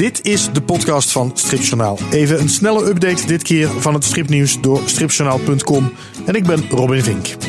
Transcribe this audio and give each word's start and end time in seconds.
Dit 0.00 0.26
is 0.26 0.52
de 0.52 0.62
podcast 0.62 1.12
van 1.12 1.30
Stripjournaal. 1.34 1.98
Even 2.10 2.40
een 2.40 2.48
snelle 2.48 2.84
update 2.84 3.26
dit 3.26 3.42
keer 3.42 3.68
van 3.68 3.94
het 3.94 4.04
stripnieuws 4.04 4.60
door 4.60 4.80
stripjournaal.com. 4.84 5.92
En 6.26 6.34
ik 6.34 6.46
ben 6.46 6.64
Robin 6.70 7.02
Vink. 7.02 7.26
We 7.26 7.46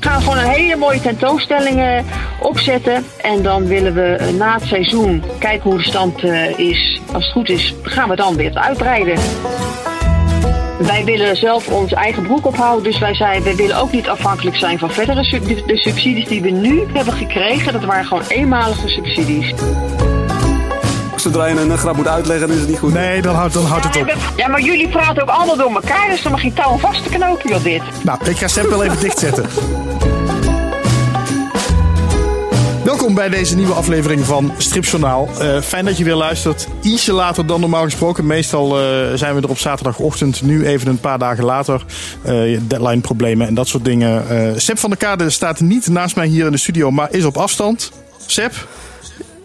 gaan 0.00 0.22
gewoon 0.22 0.38
een 0.38 0.50
hele 0.50 0.76
mooie 0.76 1.00
tentoonstelling 1.00 2.04
opzetten. 2.40 3.04
En 3.20 3.42
dan 3.42 3.66
willen 3.66 3.94
we 3.94 4.34
na 4.38 4.54
het 4.54 4.64
seizoen 4.64 5.22
kijken 5.38 5.70
hoe 5.70 5.78
de 5.78 5.84
stand 5.84 6.22
eh, 6.22 6.58
is. 6.58 7.00
Als 7.12 7.24
het 7.24 7.32
goed 7.32 7.48
is, 7.48 7.74
gaan 7.82 8.08
we 8.08 8.16
dan 8.16 8.36
weer 8.36 8.54
uitbreiden. 8.54 9.18
Wij 10.78 11.04
willen 11.04 11.36
zelf 11.36 11.68
onze 11.68 11.94
eigen 11.94 12.22
broek 12.22 12.46
ophouden. 12.46 12.84
Dus 12.84 12.98
wij 12.98 13.14
zeiden, 13.14 13.42
we 13.42 13.56
willen 13.56 13.76
ook 13.76 13.92
niet 13.92 14.08
afhankelijk 14.08 14.56
zijn 14.56 14.78
van 14.78 14.90
verdere 14.90 15.24
sub- 15.24 15.66
de 15.66 15.76
subsidies 15.76 16.28
die 16.28 16.42
we 16.42 16.50
nu 16.50 16.82
hebben 16.92 17.14
gekregen. 17.14 17.72
Dat 17.72 17.84
waren 17.84 18.04
gewoon 18.04 18.24
eenmalige 18.28 18.88
subsidies. 18.88 19.54
Zodra 21.22 21.46
je 21.46 21.60
een 21.60 21.78
grap 21.78 21.96
moet 21.96 22.08
uitleggen, 22.08 22.46
dan 22.46 22.56
is 22.56 22.62
het 22.62 22.70
niet 22.70 22.78
goed. 22.78 22.92
Nee, 22.92 23.22
dan 23.22 23.34
houdt, 23.34 23.54
dan 23.54 23.64
houdt 23.64 23.84
het 23.84 23.96
op. 23.96 24.16
Ja, 24.36 24.48
maar 24.48 24.60
jullie 24.60 24.88
praten 24.88 25.22
ook 25.22 25.28
allemaal 25.28 25.56
door 25.56 25.74
elkaar. 25.74 26.08
Dus 26.08 26.22
dan 26.22 26.32
mag 26.32 26.42
je 26.42 26.52
touw 26.52 26.78
vast 26.78 27.02
te 27.02 27.08
knopen, 27.08 27.50
joh, 27.50 27.62
dit. 27.62 27.82
Nou, 28.02 28.18
ik 28.24 28.36
ga 28.36 28.48
Sepp 28.48 28.68
wel 28.68 28.84
even 28.84 29.00
dichtzetten. 29.00 29.46
Welkom 32.84 33.14
bij 33.14 33.28
deze 33.28 33.56
nieuwe 33.56 33.72
aflevering 33.72 34.24
van 34.24 34.52
Stripjournaal. 34.58 35.28
Eh 35.38 35.60
fijn 35.60 35.84
dat 35.84 35.98
je 35.98 36.04
weer 36.04 36.14
luistert. 36.14 36.68
Ietsje 36.80 37.12
later 37.12 37.46
dan 37.46 37.60
normaal 37.60 37.84
gesproken. 37.84 38.26
Meestal 38.26 38.80
eh, 38.80 38.84
zijn 39.14 39.34
we 39.34 39.40
er 39.40 39.50
op 39.50 39.58
zaterdagochtend. 39.58 40.42
Nu 40.42 40.66
even 40.66 40.88
een 40.88 41.00
paar 41.00 41.18
dagen 41.18 41.44
later. 41.44 41.84
Eh, 42.22 42.58
deadline 42.62 43.00
problemen 43.00 43.46
en 43.46 43.54
dat 43.54 43.68
soort 43.68 43.84
dingen. 43.84 44.28
Eh 44.28 44.52
Sepp 44.56 44.78
van 44.78 44.90
der 44.90 44.98
Kade 44.98 45.30
staat 45.30 45.60
niet 45.60 45.88
naast 45.88 46.16
mij 46.16 46.26
hier 46.26 46.46
in 46.46 46.52
de 46.52 46.58
studio, 46.58 46.90
maar 46.90 47.08
is 47.10 47.24
op 47.24 47.36
afstand. 47.36 47.92
Sepp, 48.26 48.66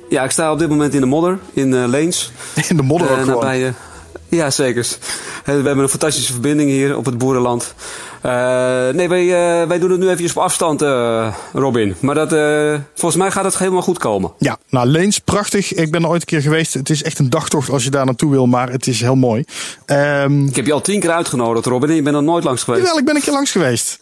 Ja, 0.10 0.24
ik 0.24 0.32
sta 0.32 0.52
op 0.52 0.60
dit 0.60 0.70
moment 0.70 0.94
in 0.94 1.00
de 1.00 1.06
modder, 1.06 1.40
in 1.54 1.74
eh, 1.74 1.88
Leens. 1.88 2.32
in 2.70 2.76
de 2.78 2.84
modder 2.84 3.10
ook 3.12 3.18
Eh, 3.18 3.24
gewoon. 3.24 3.46
eh, 3.46 3.68
ja, 4.30 4.50
zeker. 4.50 4.88
We 5.46 5.52
hebben 5.52 5.78
een 5.80 5.90
fantastische 5.90 6.32
verbinding 6.32 6.70
hier 6.70 6.98
op 6.98 7.06
het 7.06 7.18
boerenland. 7.18 7.74
Nee, 8.94 9.08
wij, 9.10 9.28
wij 9.68 9.80
doen 9.80 9.92
het 9.92 10.00
nu 10.00 10.06
eventjes 10.06 10.32
op 10.32 10.38
afstand, 10.44 10.82
Robin. 11.54 11.96
Maar 12.00 12.16
dat, 12.16 12.30
volgens 12.96 13.22
mij 13.22 13.32
gaat 13.32 13.44
het 13.44 13.58
helemaal 13.58 13.82
goed 13.82 13.98
komen. 14.00 14.32
Ja, 14.40 14.58
nou 14.70 14.88
Leens, 14.88 15.20
prachtig. 15.20 15.74
Ik 15.74 15.92
ben 15.92 16.04
er 16.04 16.10
ooit 16.10 16.22
een 16.22 16.28
keer 16.28 16.42
geweest. 16.42 16.74
Het 16.74 16.90
is 16.90 17.04
echt 17.04 17.20
een 17.20 17.30
dagtocht 17.30 17.70
als 17.70 17.84
je 17.84 17.90
daar 17.90 18.06
naartoe 18.06 18.32
wil, 18.32 18.46
maar 18.46 18.70
het 18.72 18.88
is 18.88 19.02
heel 19.02 19.16
mooi. 19.16 19.44
Ehm 19.86 20.46
Ik 20.48 20.56
heb 20.56 20.66
je 20.66 20.74
al 20.74 20.82
tien 20.82 21.00
keer 21.00 21.12
uitgenodigd, 21.12 21.66
Robin, 21.66 21.90
en 21.90 21.96
je 21.96 22.02
bent 22.02 22.16
nog 22.16 22.26
nooit 22.26 22.44
langs 22.44 22.64
geweest. 22.64 22.84
Jawel, 22.84 23.00
ik 23.00 23.06
ben 23.06 23.16
een 23.16 23.22
keer 23.22 23.34
langs 23.34 23.52
geweest. 23.52 24.00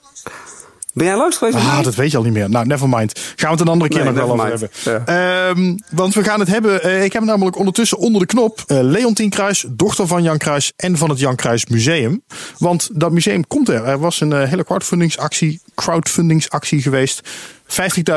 Ben 0.95 1.05
jij 1.05 1.15
langs 1.17 1.37
geweest? 1.37 1.57
Ah, 1.57 1.83
dat 1.83 1.95
weet 1.95 2.11
je 2.11 2.17
al 2.17 2.23
niet 2.23 2.33
meer. 2.33 2.49
Nou, 2.49 2.65
never 2.67 2.89
mind. 2.89 3.19
Gaan 3.35 3.49
we 3.49 3.55
het 3.55 3.59
een 3.59 3.67
andere 3.73 3.89
keer 3.89 4.03
Nee, 4.03 4.13
nog 4.13 4.25
wel 4.25 4.33
over 4.33 4.69
hebben. 4.83 5.05
Ehm, 5.07 5.77
want 5.97 6.13
we 6.13 6.23
gaan 6.23 6.39
het 6.39 6.49
hebben. 6.49 6.83
eh, 6.83 7.03
ik 7.03 7.13
heb 7.13 7.23
namelijk 7.23 7.57
ondertussen 7.57 7.97
onder 7.97 8.21
de 8.21 8.27
knop 8.27 8.63
eh, 8.67 8.79
Leontien 8.81 9.29
Kruis, 9.29 9.65
dochter 9.69 10.07
van 10.07 10.23
Jan 10.23 10.37
Kruis 10.37 10.73
en 10.75 10.97
van 10.97 11.09
het 11.09 11.19
Jan 11.19 11.35
Kruis 11.35 11.65
Museum. 11.65 12.23
Want 12.57 12.89
dat 12.93 13.11
museum 13.11 13.47
komt 13.47 13.69
er. 13.69 13.83
Er 13.85 13.99
was 13.99 14.21
een 14.21 14.33
eh, 14.33 14.49
hele 14.49 14.63
crowdfundingsactie, 14.63 15.61
crowdfundingsactie 15.75 16.81
geweest. 16.81 17.21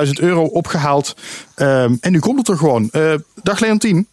50.000 0.07 0.11
euro 0.21 0.43
opgehaald. 0.45 1.15
Ehm, 1.55 1.95
en 2.01 2.13
nu 2.13 2.19
komt 2.19 2.39
het 2.39 2.49
er 2.49 2.57
gewoon. 2.57 2.89
Eh, 2.93 3.15
dag 3.43 3.61
Leontien. 3.61 4.07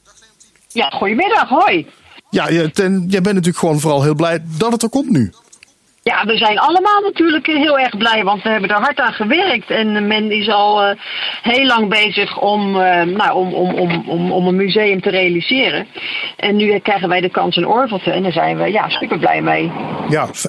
Ja, 0.67 0.89
goedemiddag, 0.89 1.49
hoi. 1.49 1.87
Ja, 2.29 2.49
je, 2.49 2.71
ten, 2.71 2.91
jij 3.07 3.21
bent 3.21 3.35
natuurlijk 3.35 3.57
gewoon 3.57 3.79
vooral 3.79 4.03
heel 4.03 4.15
blij 4.15 4.43
dat 4.57 4.71
het 4.71 4.83
er 4.83 4.89
komt 4.89 5.09
nu. 5.09 5.31
Ja, 6.11 6.25
we 6.25 6.37
zijn 6.37 6.59
allemaal 6.59 7.01
natuurlijk 7.01 7.45
heel 7.45 7.79
erg 7.79 7.97
blij, 7.97 8.23
want 8.23 8.43
we 8.43 8.49
hebben 8.49 8.69
er 8.69 8.81
hard 8.81 8.99
aan 8.99 9.13
gewerkt. 9.13 9.69
En 9.69 10.07
men 10.07 10.31
is 10.31 10.49
al 10.49 10.83
eh, 10.83 10.95
heel 11.41 11.65
lang 11.65 11.89
bezig 11.89 12.39
om, 12.39 12.81
eh, 12.81 13.01
nou, 13.01 13.31
om, 13.33 13.53
om, 13.53 13.73
om, 13.75 14.03
om, 14.09 14.31
om 14.31 14.47
een 14.47 14.55
museum 14.55 15.01
te 15.01 15.09
realiseren. 15.09 15.87
En 16.37 16.55
nu 16.55 16.79
krijgen 16.79 17.09
wij 17.09 17.21
de 17.21 17.29
kans 17.29 17.55
in 17.55 17.67
Orvelte 17.67 18.11
en 18.11 18.23
daar 18.23 18.31
zijn 18.31 18.57
we 18.57 18.71
ja, 18.71 18.89
super 18.89 19.19
blij 19.19 19.41
mee. 19.41 19.71
Ja, 20.09 20.27
v- 20.31 20.45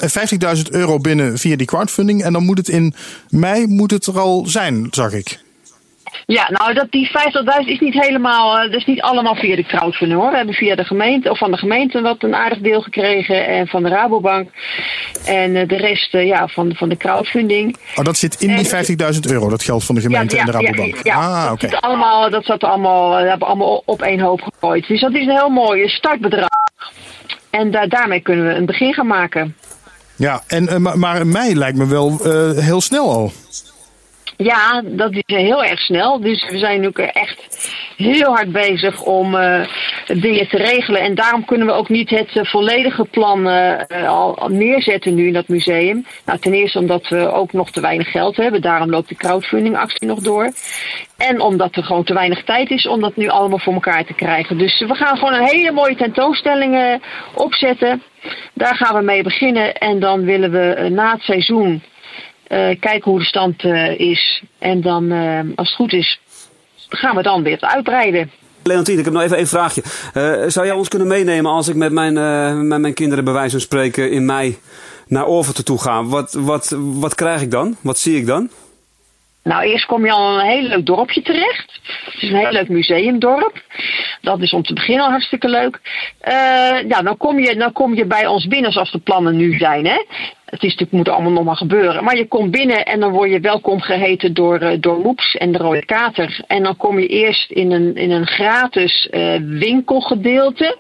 50.000 0.57 0.63
euro 0.71 0.99
binnen 0.99 1.39
via 1.39 1.57
die 1.57 1.67
crowdfunding. 1.67 2.23
En 2.23 2.33
dan 2.33 2.45
moet 2.45 2.59
het 2.59 2.69
in 2.69 2.95
mei 3.29 3.67
moet 3.67 3.91
het 3.91 4.07
er 4.07 4.19
al 4.19 4.45
zijn, 4.47 4.87
zag 4.91 5.13
ik. 5.13 5.39
Ja, 6.27 6.49
nou 6.51 6.75
dat 6.75 6.91
die 6.91 7.11
50.000 7.11 7.69
is 7.69 7.81
niet 7.81 7.95
helemaal, 7.95 8.57
eh, 8.57 8.63
dat 8.63 8.81
is 8.81 8.85
niet 8.85 9.01
allemaal 9.03 9.35
via 9.35 9.57
de 9.57 9.63
crowdfunding 9.65 10.21
hoor. 10.21 10.31
We 10.31 10.37
hebben 10.37 10.55
via 10.55 10.75
de 10.75 10.85
gemeente, 10.85 11.31
of 11.31 11.39
van 11.39 11.51
de 11.51 11.57
gemeente 11.57 12.01
wat 12.01 12.23
een 12.23 12.35
aardig 12.35 12.59
deel 12.59 12.81
gekregen 12.81 13.47
en 13.47 13.67
van 13.67 13.83
de 13.83 13.89
Rabobank. 13.89 14.51
En 15.25 15.57
eh, 15.57 15.69
de 15.69 15.77
rest 15.77 16.13
ja, 16.13 16.47
van, 16.49 16.75
van 16.75 16.89
de 16.89 16.97
crowdfunding. 16.97 17.77
Oh, 17.95 18.05
dat 18.05 18.17
zit 18.17 18.41
in 18.41 18.57
die 18.57 18.69
50.000 19.15 19.21
euro, 19.31 19.49
dat 19.49 19.63
geld 19.63 19.85
van 19.85 19.95
de 19.95 20.01
gemeente 20.01 20.39
en 20.39 20.47
de 20.47 20.53
Rabobank. 20.53 20.97
Ja, 21.03 21.15
ah, 21.15 21.43
dat, 21.43 21.53
oké. 21.53 21.69
zit 21.69 21.81
allemaal, 21.81 22.31
dat 22.31 22.45
zat 22.45 22.65
allemaal, 22.65 23.11
dat 23.11 23.21
hebben 23.21 23.39
we 23.39 23.45
allemaal 23.45 23.83
op 23.85 24.03
één 24.03 24.21
hoop 24.21 24.41
gegooid. 24.41 24.87
Dus 24.89 25.01
dat 25.01 25.15
is 25.15 25.27
een 25.27 25.37
heel 25.37 25.49
mooi 25.49 25.89
startbedrag. 25.89 26.49
En 27.51 27.71
da- 27.71 27.87
daarmee 27.87 28.21
kunnen 28.21 28.47
we 28.47 28.53
een 28.55 28.67
begin 28.67 28.95
gaan 28.95 29.07
maken. 29.07 29.57
Ja, 30.17 30.43
en, 30.47 30.69
eh, 30.69 30.77
maar, 30.77 30.99
maar 30.99 31.27
mei 31.27 31.57
lijkt 31.57 31.79
me 31.79 31.87
wel 31.87 32.19
eh, 32.25 32.59
heel 32.65 32.81
snel 32.81 33.11
al. 33.11 33.33
Ja, 34.37 34.83
dat 34.85 35.13
is 35.13 35.23
heel 35.27 35.65
erg 35.65 35.81
snel. 35.81 36.21
Dus 36.21 36.49
we 36.51 36.59
zijn 36.59 36.87
ook 36.87 36.99
echt 36.99 37.71
heel 37.97 38.35
hard 38.35 38.53
bezig 38.53 39.03
om 39.03 39.35
eh, 39.35 39.61
dingen 40.07 40.49
te 40.49 40.57
regelen. 40.57 41.01
En 41.01 41.15
daarom 41.15 41.45
kunnen 41.45 41.67
we 41.67 41.73
ook 41.73 41.89
niet 41.89 42.11
het 42.11 42.37
eh, 42.37 42.45
volledige 42.45 43.05
plan 43.05 43.49
eh, 43.49 44.09
al, 44.09 44.49
neerzetten 44.49 45.15
nu 45.15 45.27
in 45.27 45.33
dat 45.33 45.49
museum. 45.49 46.07
Nou, 46.25 46.39
ten 46.39 46.53
eerste 46.53 46.79
omdat 46.79 47.09
we 47.09 47.33
ook 47.33 47.53
nog 47.53 47.71
te 47.71 47.81
weinig 47.81 48.11
geld 48.11 48.37
hebben. 48.37 48.63
Daarom 48.63 48.91
loopt 48.91 49.09
de 49.09 49.15
crowdfundingactie 49.15 50.07
nog 50.07 50.21
door. 50.21 50.53
En 51.17 51.41
omdat 51.41 51.77
er 51.77 51.85
gewoon 51.85 52.05
te 52.05 52.15
weinig 52.15 52.45
tijd 52.45 52.71
is 52.71 52.87
om 52.87 53.01
dat 53.01 53.17
nu 53.17 53.29
allemaal 53.29 53.59
voor 53.59 53.75
elkaar 53.75 54.05
te 54.05 54.15
krijgen. 54.15 54.59
Dus 54.59 54.81
we 54.81 54.95
gaan 54.95 55.17
gewoon 55.17 55.35
een 55.35 55.49
hele 55.49 55.73
mooie 55.73 55.97
tentoonstelling 55.97 57.01
opzetten. 57.35 58.03
Daar 58.53 58.77
gaan 58.77 58.97
we 58.97 59.03
mee 59.03 59.23
beginnen. 59.23 59.75
En 59.75 60.01
dan 60.01 60.25
willen 60.25 60.51
we 60.51 60.89
na 60.89 61.13
het 61.13 61.23
seizoen 61.23 61.83
kijken 62.81 63.11
hoe 63.11 63.19
de 63.19 63.25
stand 63.25 63.65
eh, 63.65 63.99
is. 63.99 64.43
En 64.59 64.81
dan, 64.81 65.11
eh, 65.11 65.41
als 65.55 65.69
het 65.69 65.77
goed 65.77 65.93
is, 65.93 66.21
gaan 66.89 67.17
we 67.17 67.23
dan 67.23 67.43
weer 67.43 67.61
uitbreiden. 67.61 68.31
Leontien, 68.67 68.99
ik 68.99 69.05
heb 69.05 69.15
nog 69.15 69.23
even 69.23 69.37
één 69.37 69.47
vraagje. 69.47 69.83
Eh, 70.13 70.43
zou 70.47 70.67
jij 70.67 70.75
ons 70.75 70.89
kunnen 70.89 71.09
meenemen 71.09 71.51
als 71.51 71.69
ik 71.69 71.75
met 71.75 71.93
mijn, 71.93 72.17
eh, 72.17 72.61
met 72.61 72.81
mijn 72.81 72.95
kinderen 72.95 73.25
bij 73.25 73.33
wijze 73.33 73.51
van 73.51 73.61
spreken 73.61 74.11
in 74.11 74.25
mei 74.25 74.59
naar 75.07 75.27
Orverte 75.27 75.63
toe 75.63 75.79
ga? 75.79 76.05
Wat, 76.05 76.33
wat, 76.33 76.77
wat 76.79 77.15
krijg 77.15 77.43
ik 77.43 77.51
dan? 77.51 77.77
Wat 77.81 77.99
zie 77.99 78.17
ik 78.17 78.27
dan? 78.27 78.51
Nou, 79.47 79.65
eerst 79.65 79.87
kom 79.87 80.05
je 80.05 80.13
al 80.13 80.33
in 80.33 80.39
een 80.39 80.51
heel 80.51 80.69
leuk 80.69 80.87
dorpje 80.87 81.23
terecht. 81.23 81.81
Het 82.05 82.23
is 82.23 82.31
een 82.31 82.37
heel 82.37 82.51
leuk 82.51 82.69
museumdorp. 82.69 83.63
Dat 84.21 84.43
is 84.43 84.53
om 84.53 84.63
te 84.63 84.73
beginnen 84.73 85.05
al 85.05 85.11
hartstikke 85.11 85.49
leuk. 85.49 85.81
Eh, 86.21 86.89
ja, 86.89 87.03
dan 87.03 87.17
kom, 87.17 87.39
je, 87.39 87.57
dan 87.57 87.73
kom 87.73 87.95
je 87.95 88.07
bij 88.07 88.27
ons 88.27 88.47
binnen 88.47 88.73
zoals 88.73 88.93
de 88.93 88.99
plannen 88.99 89.37
nu 89.37 89.59
zijn. 89.59 89.87
Hè? 89.87 90.05
Het 90.45 90.63
is 90.63 90.71
natuurlijk, 90.71 90.93
moet 90.93 91.09
allemaal 91.09 91.33
nog 91.33 91.45
maar 91.45 91.57
gebeuren. 91.57 92.05
Maar 92.05 92.17
je 92.17 92.29
komt 92.29 92.51
binnen 92.51 92.85
en 92.85 93.01
dan 93.01 93.13
word 93.13 93.31
je 93.31 93.41
welkom 93.41 93.81
geheten 93.81 94.35
door, 94.35 94.59
eh, 94.59 94.81
door 94.81 94.99
Moeps 94.99 95.35
en 95.35 95.53
de 95.53 95.59
Rode 95.59 95.85
Kater. 95.85 96.41
En 96.47 96.63
dan 96.63 96.77
kom 96.77 96.99
je 96.99 97.07
eerst 97.07 97.51
in 97.51 97.73
een, 97.73 97.95
in 97.95 98.11
een 98.11 98.27
gratis 98.27 99.09
eh, 99.09 99.37
winkelgedeelte. 99.41 100.77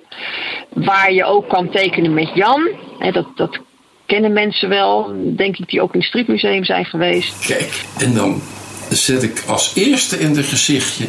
Waar 0.68 1.12
je 1.12 1.24
ook 1.24 1.48
kan 1.48 1.70
tekenen 1.70 2.14
met 2.14 2.30
Jan. 2.34 2.68
Dat, 3.12 3.26
dat 3.36 3.60
kennen 4.06 4.32
mensen 4.32 4.68
wel, 4.68 5.12
denk 5.36 5.56
ik, 5.58 5.68
die 5.68 5.82
ook 5.82 5.92
in 5.92 5.98
het 5.98 6.08
Stripmuseum 6.08 6.64
zijn 6.64 6.84
geweest. 6.84 7.46
Kijk, 7.46 7.84
en 7.98 8.14
dan 8.14 8.42
zet 8.90 9.22
ik 9.22 9.42
als 9.46 9.74
eerste 9.74 10.18
in 10.18 10.36
het 10.36 10.46
gezichtje 10.46 11.04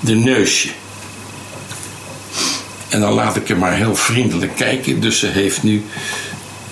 de 0.00 0.14
neusje. 0.14 0.68
En 2.90 3.00
dan 3.00 3.12
laat 3.12 3.36
ik 3.36 3.48
hem 3.48 3.58
maar 3.58 3.74
heel 3.74 3.94
vriendelijk 3.94 4.56
kijken. 4.56 5.00
Dus 5.00 5.18
ze 5.18 5.26
heeft 5.26 5.62
nu 5.62 5.82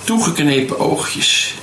toegeknepen 0.05 0.79
oogjes. 0.79 1.55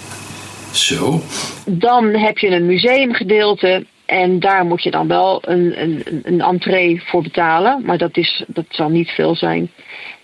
Zo. 0.72 1.22
Dan 1.66 2.06
heb 2.06 2.38
je 2.38 2.48
een 2.48 2.66
museumgedeelte. 2.66 3.86
En 4.06 4.40
daar 4.40 4.66
moet 4.66 4.84
je 4.84 4.92
dan 4.92 5.08
wel 5.08 5.40
een, 5.42 5.82
een, 5.82 6.22
een 6.24 6.42
entree 6.42 7.02
voor 7.06 7.22
betalen. 7.22 7.82
Maar 7.86 7.98
dat, 7.98 8.18
is, 8.18 8.44
dat 8.48 8.66
zal 8.70 8.90
niet 8.90 9.10
veel 9.10 9.36
zijn. 9.36 9.72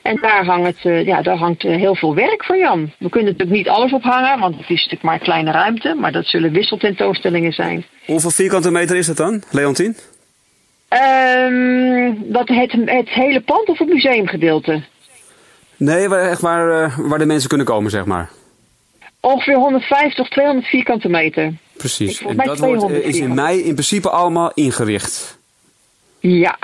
En 0.02 0.18
daar 0.22 0.46
hangt, 0.46 0.86
eh, 0.86 1.06
ja, 1.06 1.22
daar 1.22 1.38
hangt 1.38 1.64
eh, 1.64 1.76
heel 1.76 1.96
veel 1.96 2.16
werk 2.16 2.44
voor 2.44 2.58
Jan. 2.58 2.92
We 2.98 3.10
kunnen 3.10 3.32
natuurlijk 3.32 3.58
niet 3.58 3.70
alles 3.70 3.92
ophangen, 3.92 4.40
want 4.40 4.56
het 4.56 4.64
is 4.64 4.70
natuurlijk 4.70 5.04
maar 5.04 5.14
een 5.14 5.20
kleine 5.20 5.52
ruimte. 5.52 5.96
Maar 6.00 6.12
dat 6.12 6.26
zullen 6.26 6.52
wisseltentoonstellingen 6.52 7.54
zijn. 7.54 7.86
Hoeveel 8.06 8.32
vierkante 8.32 8.72
meter 8.72 8.96
is 8.96 9.06
dat 9.06 9.18
dan, 9.18 9.44
Leontien? 9.52 9.98
Ehm 10.88 11.92
dat 12.32 12.48
het, 12.48 12.72
het 12.86 13.10
hele 13.10 13.42
pand 13.42 13.70
of 13.70 13.78
het 13.78 13.88
museumgedeelte? 13.88 14.84
Nee, 15.78 16.10
waar, 16.10 16.30
echt 16.30 16.42
waar, 16.42 16.84
eh, 16.84 16.98
waar 16.98 17.20
de 17.20 17.26
mensen 17.26 17.50
kunnen 17.50 17.68
komen, 17.68 17.92
zeg 17.92 18.06
maar. 18.06 18.30
Ongeveer 19.20 19.56
150, 19.56 20.30
200 20.30 20.68
vierkante 20.68 21.10
meter. 21.10 21.54
Precies. 21.78 22.22
En 22.22 22.38
dat 22.38 22.46
wordt, 22.46 22.62
200 22.62 23.04
is 23.04 23.20
in 23.20 23.34
mei 23.34 23.60
in 23.60 23.74
principe 23.74 24.10
allemaal 24.10 24.52
ingericht. 24.54 25.40
Ja. 26.20 26.58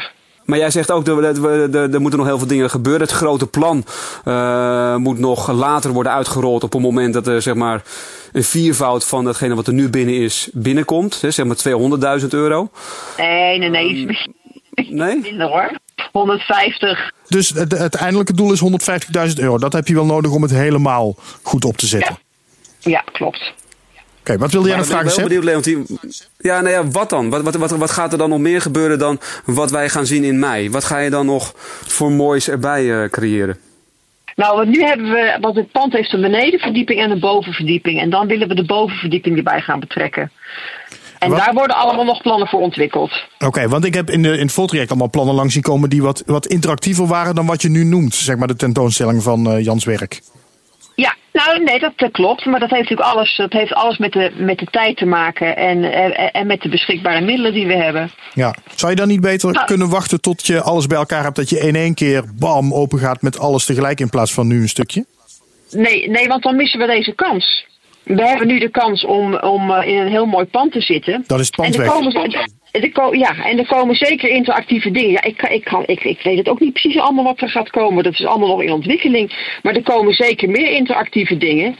Maar 0.47 0.57
jij 0.57 0.71
zegt 0.71 0.91
ook, 0.91 1.05
dat 1.05 1.37
er, 1.37 1.75
er, 1.93 2.01
moeten 2.01 2.19
nog 2.19 2.27
heel 2.27 2.37
veel 2.37 2.47
dingen 2.47 2.69
gebeuren. 2.69 3.01
Het 3.01 3.11
grote 3.11 3.47
plan 3.47 3.85
eh, 4.25 4.95
moet 4.95 5.19
nog 5.19 5.51
later 5.51 5.91
worden 5.91 6.11
uitgerold 6.11 6.63
op 6.63 6.73
het 6.73 6.81
moment 6.81 7.13
dat 7.13 7.27
er 7.27 7.41
zeg 7.41 7.53
maar, 7.53 7.81
een 8.31 8.43
viervoud 8.43 9.05
van 9.05 9.25
datgene 9.25 9.55
wat 9.55 9.67
er 9.67 9.73
nu 9.73 9.89
binnen 9.89 10.15
is 10.15 10.49
binnenkomt. 10.53 11.21
Hè, 11.21 11.31
zeg 11.31 11.45
maar 11.45 12.19
200.000 12.21 12.27
euro. 12.27 12.69
Nee, 13.17 13.57
nee, 13.59 13.69
nee. 13.69 14.17
Nee? 14.89 15.19
minder 15.19 15.47
hoor. 15.47 15.71
150. 16.11 17.11
Dus 17.27 17.49
het, 17.49 17.71
het 17.71 17.75
uiteindelijke 17.75 18.33
doel 18.33 18.51
is 18.51 18.61
150.000 19.27 19.33
euro. 19.35 19.57
Dat 19.57 19.73
heb 19.73 19.87
je 19.87 19.93
wel 19.93 20.05
nodig 20.05 20.31
om 20.31 20.41
het 20.41 20.51
helemaal 20.51 21.15
goed 21.41 21.65
op 21.65 21.77
te 21.77 21.87
zetten. 21.87 22.17
Ja, 22.79 22.89
ja 22.89 23.03
klopt. 23.11 23.53
Oké, 24.29 24.37
wat 24.37 24.51
wilde 24.51 24.67
jij 24.67 24.77
nog 24.77 24.87
ben 24.87 24.95
vragen, 24.95 25.11
ik 25.11 25.17
wel 25.17 25.27
Sepp? 25.27 25.43
benieuwd, 25.43 25.65
Leontien. 25.65 25.99
Ja, 26.37 26.61
nou 26.61 26.73
ja, 26.73 26.87
wat 26.87 27.09
dan? 27.09 27.29
Wat, 27.29 27.41
wat, 27.41 27.55
wat, 27.55 27.71
wat 27.71 27.91
gaat 27.91 28.11
er 28.11 28.17
dan 28.17 28.29
nog 28.29 28.39
meer 28.39 28.61
gebeuren 28.61 28.99
dan 28.99 29.19
wat 29.45 29.71
wij 29.71 29.89
gaan 29.89 30.05
zien 30.05 30.23
in 30.23 30.39
mei? 30.39 30.69
Wat 30.69 30.83
ga 30.83 30.97
je 30.99 31.09
dan 31.09 31.25
nog 31.25 31.53
voor 31.85 32.11
moois 32.11 32.49
erbij 32.49 33.03
eh, 33.03 33.09
creëren? 33.09 33.57
Nou, 34.35 34.55
want 34.55 34.69
nu 34.69 34.83
hebben 34.83 35.09
we, 35.09 35.37
want 35.41 35.55
het 35.55 35.71
pand 35.71 35.93
heeft 35.93 36.13
een 36.13 36.21
benedenverdieping 36.21 36.99
en 36.99 37.11
een 37.11 37.19
bovenverdieping. 37.19 37.99
En 37.99 38.09
dan 38.09 38.27
willen 38.27 38.47
we 38.47 38.55
de 38.55 38.65
bovenverdieping 38.65 39.37
erbij 39.37 39.61
gaan 39.61 39.79
betrekken. 39.79 40.31
En 41.19 41.29
Wat? 41.29 41.39
daar 41.39 41.53
worden 41.53 41.75
allemaal 41.75 42.05
nog 42.05 42.21
plannen 42.21 42.47
voor 42.47 42.59
ontwikkeld. 42.61 43.11
Oké, 43.39 43.67
want 43.67 43.85
ik 43.85 43.93
heb 43.93 44.09
in, 44.09 44.21
de, 44.21 44.31
in 44.31 44.45
het 44.45 44.51
voltraject 44.51 44.89
allemaal 44.89 45.09
plannen 45.09 45.35
langs 45.35 45.53
zien 45.53 45.63
komen 45.63 45.89
die 45.89 46.01
wat, 46.01 46.23
wat 46.25 46.47
interactiever 46.47 47.07
waren 47.07 47.35
dan 47.35 47.45
wat 47.45 47.61
je 47.61 47.69
nu 47.69 47.83
noemt. 47.83 48.13
Zeg 48.15 48.37
maar 48.37 48.47
de 48.47 48.55
tentoonstelling 48.55 49.23
van 49.23 49.51
eh, 49.51 49.63
Jans 49.63 49.85
werk. 49.85 50.21
Ja, 51.03 51.15
nou 51.33 51.63
nee, 51.63 51.79
dat 51.79 52.11
klopt. 52.11 52.45
Maar 52.45 52.59
dat 52.59 52.69
heeft 52.69 52.89
natuurlijk 52.89 53.09
alles, 53.09 53.35
dat 53.35 53.53
heeft 53.53 53.73
alles 53.73 53.97
met, 53.97 54.11
de, 54.11 54.31
met 54.35 54.59
de 54.59 54.67
tijd 54.71 54.97
te 54.97 55.05
maken 55.05 55.55
en, 55.55 55.83
en, 55.83 56.31
en 56.31 56.47
met 56.47 56.61
de 56.61 56.69
beschikbare 56.69 57.21
middelen 57.21 57.53
die 57.53 57.67
we 57.67 57.75
hebben. 57.75 58.11
Ja. 58.33 58.55
Zou 58.75 58.91
je 58.91 58.97
dan 58.97 59.07
niet 59.07 59.21
beter 59.21 59.51
Nou. 59.51 59.65
kunnen 59.65 59.89
wachten 59.89 60.21
tot 60.21 60.47
je 60.47 60.61
alles 60.61 60.87
bij 60.87 60.97
elkaar 60.97 61.23
hebt? 61.23 61.35
Dat 61.35 61.49
je 61.49 61.59
in 61.59 61.75
één 61.75 61.93
keer 61.93 62.23
bam 62.39 62.73
open 62.73 62.99
gaat 62.99 63.21
met 63.21 63.39
alles 63.39 63.65
tegelijk 63.65 63.99
in 63.99 64.09
plaats 64.09 64.33
van 64.33 64.47
nu 64.47 64.61
een 64.61 64.69
stukje? 64.69 65.05
Nee, 65.71 66.09
nee, 66.09 66.27
want 66.27 66.43
dan 66.43 66.55
missen 66.55 66.79
we 66.79 66.85
deze 66.85 67.13
kans. 67.15 67.65
We 68.07 68.27
hebben 68.27 68.47
nu 68.47 68.59
de 68.59 68.69
kans 68.69 69.05
om, 69.05 69.35
om 69.35 69.71
eh, 69.71 69.87
in 69.87 69.97
een 69.97 70.07
heel 70.07 70.25
mooi 70.25 70.45
pand 70.45 70.71
te 70.71 70.81
zitten. 70.81 71.23
Dat 71.27 71.39
is 71.39 71.45
het 71.45 71.55
pand 71.55 71.75
ja, 73.11 73.35
en 73.43 73.59
er 73.59 73.67
komen 73.67 73.95
zeker 73.95 74.29
interactieve 74.29 74.91
dingen. 74.91 75.11
Ja, 75.11 75.23
ik, 75.23 75.37
kan- 75.37 75.49
ik, 75.51 75.63
kan, 75.63 75.83
ik, 75.85 76.03
ik 76.03 76.21
weet 76.23 76.37
het 76.37 76.47
ook 76.49 76.59
niet 76.59 76.73
precies 76.73 76.99
allemaal 76.99 77.23
wat 77.23 77.41
er 77.41 77.49
gaat 77.49 77.69
komen. 77.69 78.03
Dat 78.03 78.13
is 78.13 78.25
allemaal 78.25 78.47
nog 78.47 78.61
in 78.61 78.71
ontwikkeling. 78.71 79.57
Maar 79.63 79.75
er 79.75 79.83
komen 79.83 80.13
zeker 80.13 80.49
meer 80.49 80.71
interactieve 80.71 81.37
dingen. 81.37 81.77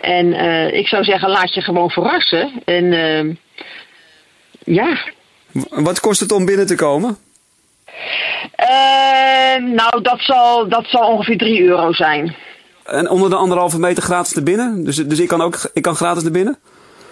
En 0.00 0.32
eh, 0.32 0.72
ik 0.72 0.86
zou 0.86 1.04
zeggen, 1.04 1.28
laat 1.30 1.54
je 1.54 1.60
gewoon 1.60 1.90
verrassen. 1.90 2.50
En 2.64 2.92
eh, 2.92 3.34
ja. 4.64 4.98
Wat 5.70 6.00
kost 6.00 6.20
het 6.20 6.32
om 6.32 6.44
binnen 6.44 6.66
te 6.66 6.74
komen? 6.74 7.16
Nou, 9.74 10.02
dat 10.02 10.20
zal, 10.20 10.68
dat 10.68 10.86
zal 10.86 11.08
ongeveer 11.08 11.38
3 11.38 11.62
euro 11.62 11.92
zijn. 11.92 12.34
En 12.86 13.10
onder 13.10 13.30
de 13.30 13.36
anderhalve 13.36 13.78
meter 13.78 14.02
gratis 14.02 14.34
naar 14.34 14.44
binnen? 14.44 14.84
Dus, 14.84 14.96
dus 14.96 15.18
ik 15.20 15.28
kan 15.28 15.40
ook 15.40 15.70
ik 15.72 15.82
kan 15.82 15.94
gratis 15.96 16.22
naar 16.22 16.32
binnen? 16.32 16.58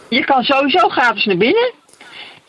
Je 0.09 0.25
kan 0.25 0.43
sowieso 0.43 0.88
gratis 0.88 1.25
naar 1.25 1.37
binnen. 1.37 1.73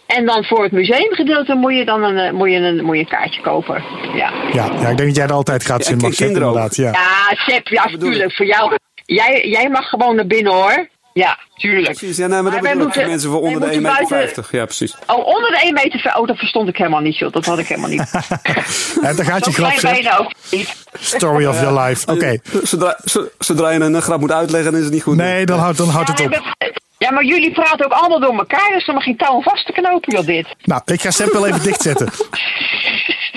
En 0.07 0.25
dan 0.25 0.44
voor 0.44 0.63
het 0.63 0.72
museumgedeelte 0.72 1.54
moet 1.56 1.74
je 1.75 1.86
dan 1.86 2.04
een, 2.04 2.18
eh, 2.18 2.31
moet 2.31 2.50
je 2.51 2.56
een, 2.57 2.86
moet 2.86 2.95
je 2.95 3.01
een 3.01 3.07
kaartje 3.07 3.42
kopen. 3.42 3.83
Ja, 4.13 4.31
Ja, 4.54 4.66
ja, 4.66 4.89
ik 4.89 4.98
denk 4.98 5.00
dat 5.00 5.16
jij 5.16 5.25
er 5.25 5.31
altijd 5.33 5.63
gratis 5.63 5.88
Ja, 5.88 5.94
in 5.94 5.98
mag 5.98 6.13
zetten, 6.13 6.44
ook. 6.44 6.48
inderdaad. 6.48 6.75
Ja. 6.75 6.92
ja 6.92 7.36
Sepp, 7.36 7.68
ja, 7.68 7.83
bedoel 7.92 8.10
tuurlijk. 8.10 8.33
Voor 8.36 8.45
jou. 8.45 8.77
Jij, 9.06 9.48
jij 9.48 9.69
mag 9.69 9.89
gewoon 9.89 10.16
naar 10.16 10.27
binnen 10.27 10.54
hoor. 10.54 10.88
Ja, 11.23 11.39
tuurlijk. 11.56 11.97
Precies, 11.97 12.17
ja, 12.17 12.27
nee, 12.27 12.41
maar 12.41 12.51
dat 12.51 12.62
bedoel 12.62 12.71
ik 12.71 12.77
voor 12.77 12.85
moeten- 12.85 13.07
mensen 13.09 13.29
voor 13.29 13.41
onder 13.41 13.59
de 13.59 13.65
wij 13.65 13.75
1,50 13.75 13.81
moeten 13.81 14.17
meter. 14.17 14.17
buiten- 14.17 14.57
Ja, 14.57 14.65
precies. 14.65 14.95
Oh, 15.07 15.25
onder 15.25 15.50
de 15.50 15.59
1 15.63 15.73
meter. 15.73 16.15
Oh, 16.17 16.27
dat 16.27 16.38
verstond 16.38 16.69
ik 16.69 16.77
helemaal 16.77 17.00
niet, 17.00 17.17
joh. 17.17 17.31
Dat 17.31 17.45
had 17.45 17.59
ik 17.59 17.67
helemaal 17.67 17.89
niet. 17.89 18.12
Daar 19.01 19.25
gaat 19.25 19.45
je 19.45 19.51
grap, 19.51 19.71
je 19.71 20.17
ook 20.19 20.31
niet. 20.51 20.75
Story 21.00 21.45
of 21.45 21.62
your 21.62 21.79
life. 21.81 22.12
Oké. 22.12 22.38
Zodra, 22.63 22.97
zo- 23.06 23.27
zodra 23.39 23.69
je 23.69 23.79
een 23.79 24.01
grap 24.01 24.19
moet 24.19 24.31
uitleggen, 24.31 24.71
dan 24.71 24.79
is 24.79 24.85
het 24.85 24.94
niet 24.94 25.03
goed. 25.03 25.15
Nee, 25.15 25.45
dan 25.45 25.59
houdt, 25.59 25.77
dan 25.77 25.89
houdt 25.89 26.07
het 26.09 26.21
op. 26.21 26.56
Ja, 26.97 27.12
maar 27.12 27.23
jullie 27.25 27.51
praten 27.51 27.85
ook 27.85 27.91
allemaal 27.91 28.19
door 28.19 28.38
elkaar. 28.38 28.69
Dus 28.73 28.88
er 28.88 28.94
mag 28.94 29.03
geen 29.03 29.17
touw 29.17 29.41
vast 29.41 29.65
te 29.65 29.71
knopen, 29.71 30.13
joh, 30.15 30.25
dit. 30.25 30.47
Nou, 30.63 30.81
ik 30.85 31.01
ga 31.01 31.12
Sepp 31.12 31.31
wel 31.33 31.47
even 31.47 31.63
dichtzetten. 31.63 32.09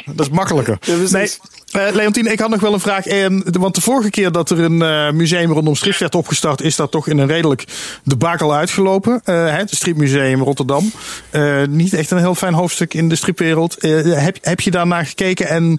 Dat 0.04 0.26
is 0.26 0.32
makkelijker. 0.32 0.78
nee, 1.10 1.30
eh, 1.72 1.94
Leontien, 1.94 2.26
ik 2.32 2.38
had 2.38 2.50
nog 2.50 2.60
wel 2.60 2.72
een 2.72 2.80
vraag. 2.80 3.06
Eh, 3.06 3.26
want 3.44 3.74
de 3.74 3.80
vorige 3.80 4.10
keer 4.10 4.32
dat 4.32 4.50
er 4.50 4.58
een 4.58 4.82
eh, 4.82 5.10
museum 5.10 5.52
rondom 5.52 5.74
Strip 5.74 5.96
werd 5.96 6.14
opgestart, 6.14 6.60
is 6.60 6.76
dat 6.76 6.90
toch 6.90 7.08
in 7.08 7.18
een 7.18 7.26
redelijk 7.26 7.64
debakel 8.04 8.54
uitgelopen. 8.54 9.20
Eh, 9.24 9.56
het 9.56 9.70
Stripmuseum 9.70 10.42
Rotterdam. 10.42 10.90
Eh, 11.30 11.62
niet 11.68 11.94
echt 11.94 12.10
een 12.10 12.18
heel 12.18 12.34
fijn 12.34 12.54
hoofdstuk 12.54 12.94
in 12.94 13.08
de 13.08 13.16
stripwereld. 13.16 13.78
Eh, 13.78 14.24
heb, 14.24 14.36
heb 14.40 14.60
je 14.60 14.70
daarnaar 14.70 15.06
gekeken 15.06 15.48
en 15.48 15.78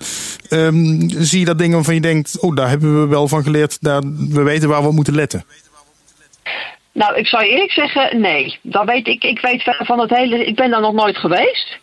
ehm, 0.49 1.09
zie 1.09 1.39
je 1.39 1.45
dat 1.45 1.57
dingen 1.57 1.75
waarvan 1.75 1.93
je 1.93 2.01
denkt, 2.01 2.39
oh, 2.39 2.55
daar 2.55 2.69
hebben 2.69 3.01
we 3.01 3.07
wel 3.07 3.27
van 3.27 3.43
geleerd. 3.43 3.77
Daar, 3.81 4.01
we 4.29 4.41
weten 4.43 4.69
waar 4.69 4.81
we 4.81 4.87
op 4.87 4.93
moeten 4.93 5.15
letten. 5.15 5.45
Nou, 6.93 7.15
ik 7.15 7.27
zou 7.27 7.43
eerlijk 7.43 7.71
zeggen, 7.71 8.21
nee. 8.21 8.59
Dat 8.61 8.85
weet 8.85 9.07
ik. 9.07 9.23
Ik 9.23 9.39
weet 9.41 9.75
van 9.77 9.99
het 9.99 10.09
hele. 10.09 10.45
Ik 10.45 10.55
ben 10.55 10.69
daar 10.69 10.81
nog 10.81 10.93
nooit 10.93 11.17
geweest. 11.17 11.79